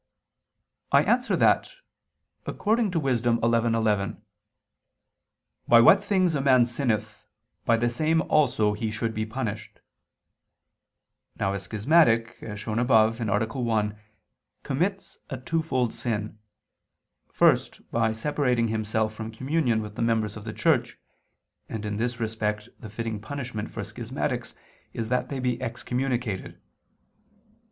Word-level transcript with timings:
I 0.91 1.03
answer 1.03 1.35
that, 1.37 1.73
According 2.47 2.89
to 2.89 2.99
Wis. 2.99 3.21
11:11, 3.21 4.19
"By 5.67 5.79
what 5.79 6.03
things 6.03 6.33
a 6.33 6.41
man 6.41 6.65
sinneth, 6.65 7.27
by 7.65 7.77
the 7.77 7.87
same 7.87 8.21
also 8.23 8.73
he 8.73 8.89
should 8.89 9.13
be 9.13 9.27
punished" 9.27 9.79
[Vulg.: 11.37 11.37
'he 11.37 11.37
is 11.37 11.37
tormented']. 11.37 11.39
Now 11.39 11.53
a 11.53 11.59
schismatic, 12.19 12.37
as 12.41 12.59
shown 12.59 12.79
above 12.79 13.21
(A. 13.21 13.45
1), 13.45 13.99
commits 14.63 15.19
a 15.29 15.37
twofold 15.37 15.93
sin: 15.93 16.39
first 17.31 17.81
by 17.91 18.11
separating 18.11 18.69
himself 18.69 19.13
from 19.13 19.29
communion 19.31 19.83
with 19.83 19.93
the 19.93 20.01
members 20.01 20.35
of 20.35 20.45
the 20.45 20.51
Church, 20.53 20.97
and 21.69 21.85
in 21.85 21.97
this 21.97 22.19
respect 22.19 22.69
the 22.79 22.89
fitting 22.89 23.19
punishment 23.19 23.69
for 23.69 23.83
schismatics 23.83 24.55
is 24.93 25.09
that 25.09 25.29
they 25.29 25.37
be 25.37 25.61
excommunicated. 25.61 26.59